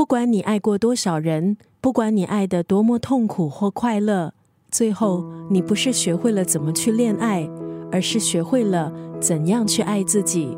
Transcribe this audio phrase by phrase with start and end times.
[0.00, 4.32] 不管你爱过多少人，不管你爱的多么痛苦或快乐，
[4.70, 7.46] 最后你不是学会了怎么去恋爱，
[7.92, 8.90] 而是学会了
[9.20, 10.56] 怎样去爱自己。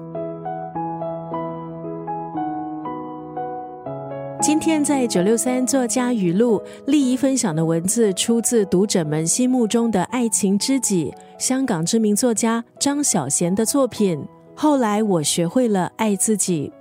[4.40, 14.24] 今天在九六三作家语录，丽姨分享的文字出自读者们心目中的爱情知己——香港知名作家张小娴的作品。
[14.54, 16.72] 后来我学会了爱自己。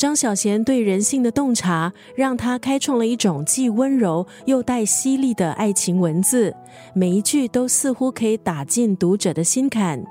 [0.00, 6.56] 张小娴对人性的洞察，让她开创了一种既温柔又带犀利的爱情文字，
[6.94, 10.02] 每一句都似乎可以打进读者的心坎。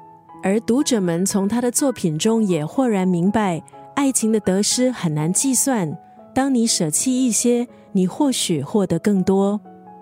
[0.44, 3.64] 而读者们从她的作品中也豁然明白，
[3.96, 5.92] 爱情的得失很难计算。
[6.36, 9.60] 当你舍弃一些，你或许获得更多。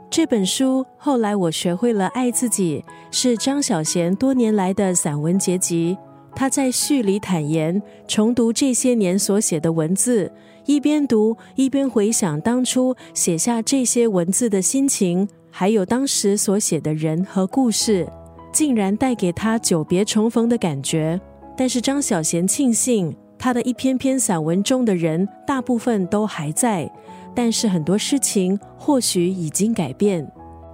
[0.10, 5.98] 这本书后来我学会了爱自己，是张小娴多年来的散文结集。
[6.38, 10.32] 他在序里坦言，重读这些年所写的文字，
[10.68, 18.08] 一边读一边回想当初写下这些文字的心情，还有当时所写的人和故事，
[18.54, 21.20] 竟然带给他久别重逢的感觉。
[21.58, 23.18] 但是张小娴庆幸。
[23.40, 26.92] 他的一篇篇散文中的人，大部分都还在，
[27.36, 30.28] 但是很多事情或许已经改变。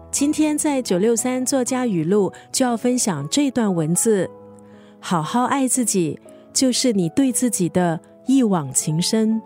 [0.09, 4.29] 今天在九六三作家语录就要分享这段文字：
[5.05, 6.17] 好好爱自己，
[6.53, 9.41] 就是你对自己的一往情深。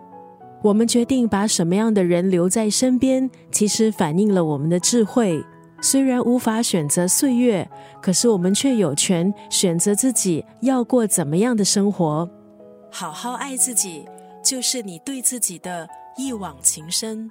[0.62, 5.44] 我们决定把什么样的人留在身边，其实反映了我们的智慧。
[5.80, 7.68] 虽然无法选择岁月，
[8.00, 12.30] 可是我们却有权选择自己要过怎么样的生活。
[12.88, 14.04] 好好爱自己，
[14.44, 17.28] 就是你对自己的一往情深。